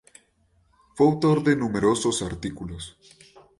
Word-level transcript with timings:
Fue 0.95 1.05
autor 1.05 1.43
de 1.43 1.55
numerosos 1.55 2.23
artículos. 2.23 2.97